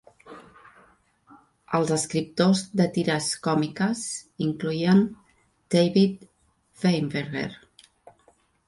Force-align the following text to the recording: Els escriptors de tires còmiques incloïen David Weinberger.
Els 1.79 1.91
escriptors 1.97 2.63
de 2.81 2.89
tires 2.97 3.27
còmiques 3.49 4.03
incloïen 4.47 5.05
David 5.77 6.29
Weinberger. 6.83 7.49